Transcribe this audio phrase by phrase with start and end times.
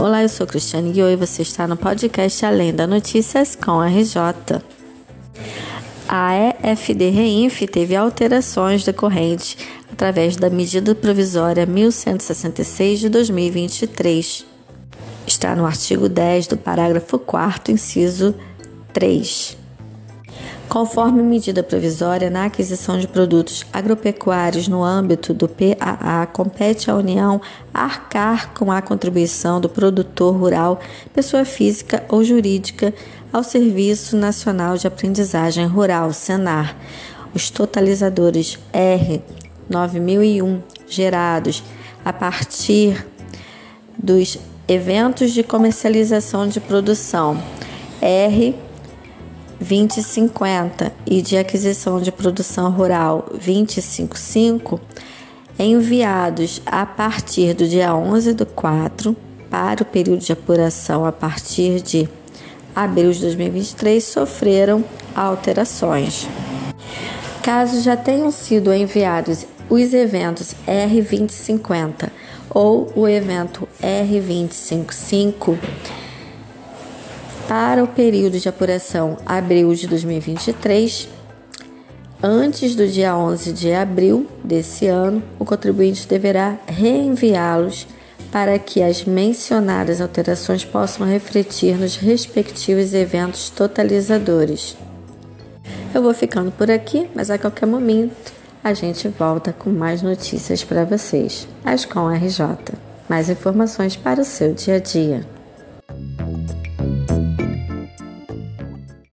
[0.00, 4.62] Olá, eu sou Cristiane Guiô e você está no podcast Além da Notícias com RJ.
[6.08, 9.58] A EFD Reinf teve alterações decorrentes
[9.92, 14.46] através da medida provisória 1166 de 2023.
[15.26, 18.34] Está no artigo 10 do parágrafo 4 inciso
[18.94, 19.59] 3
[20.70, 27.40] conforme medida provisória na aquisição de produtos agropecuários no âmbito do PAA, compete à União
[27.74, 30.78] arcar com a contribuição do produtor rural,
[31.12, 32.94] pessoa física ou jurídica,
[33.32, 36.76] ao Serviço Nacional de Aprendizagem Rural, SENAR.
[37.34, 39.20] Os totalizadores R
[39.68, 41.64] 9001 gerados
[42.04, 43.04] a partir
[43.98, 47.40] dos eventos de comercialização de produção
[48.00, 48.54] R
[49.60, 54.80] 2050 e de aquisição de produção rural 255,
[55.58, 59.14] enviados a partir do dia 11 do 4
[59.50, 62.08] para o período de apuração a partir de
[62.74, 64.82] abril de 2023, sofreram
[65.14, 66.26] alterações.
[67.42, 72.10] Caso já tenham sido enviados os eventos R2050
[72.48, 75.58] ou o evento R255,
[77.50, 81.08] para o período de apuração abril de 2023,
[82.22, 87.88] antes do dia 11 de abril desse ano, o contribuinte deverá reenviá-los
[88.30, 94.76] para que as mencionadas alterações possam refletir nos respectivos eventos totalizadores.
[95.92, 100.62] Eu vou ficando por aqui, mas a qualquer momento a gente volta com mais notícias
[100.62, 101.48] para vocês.
[101.64, 102.46] As com RJ.
[103.08, 105.39] Mais informações para o seu dia a dia.